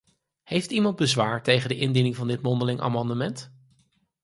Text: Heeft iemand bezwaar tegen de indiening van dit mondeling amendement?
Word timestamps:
Heeft 0.43 0.71
iemand 0.71 0.95
bezwaar 0.95 1.43
tegen 1.43 1.69
de 1.69 1.77
indiening 1.77 2.15
van 2.15 2.27
dit 2.27 2.41
mondeling 2.41 2.79
amendement? 2.79 3.53